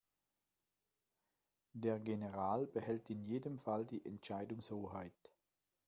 Der 1.73 1.99
General 1.99 2.65
behält 2.65 3.11
in 3.11 3.21
jedem 3.23 3.59
Fall 3.59 3.85
die 3.85 4.03
Entscheidungshoheit. 4.03 5.13